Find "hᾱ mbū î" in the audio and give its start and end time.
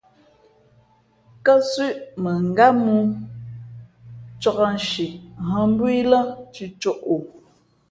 5.47-6.01